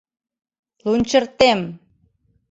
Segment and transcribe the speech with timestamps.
[0.89, 1.59] Лунчыртем!!